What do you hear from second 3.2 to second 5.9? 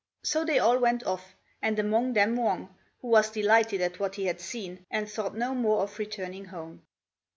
delighted at what he had seen, and thought no more